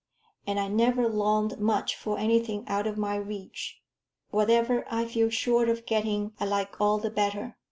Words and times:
And 0.47 0.59
I 0.59 0.67
never 0.67 1.07
longed 1.07 1.59
much 1.59 1.95
for 1.95 2.17
anything 2.17 2.63
out 2.67 2.87
of 2.87 2.97
my 2.97 3.17
reach. 3.17 3.83
Whatever 4.31 4.83
I 4.89 5.05
feel 5.05 5.29
sure 5.29 5.69
of 5.69 5.85
getting 5.85 6.31
I 6.39 6.45
like 6.45 6.81
all 6.81 6.97
the 6.97 7.11
better. 7.11 7.55